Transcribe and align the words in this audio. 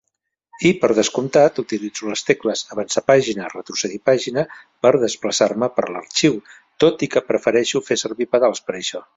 I, 0.67 0.69
per 0.83 0.87
descomptat, 0.99 1.59
utilitzo 1.63 2.09
les 2.13 2.25
tecles 2.29 2.63
Av 2.77 2.81
pàg 3.11 3.29
i 3.33 3.37
Re 3.41 3.63
pàg 4.11 4.25
per 4.87 4.93
desplaçar-me 5.05 5.71
pel 5.77 6.01
arxiu, 6.03 6.43
tot 6.85 7.07
i 7.09 7.13
que 7.17 7.27
prefereixo 7.29 7.87
fer 7.93 8.01
servir 8.07 8.33
pedals 8.35 8.69
per 8.71 8.79
això. 8.81 9.09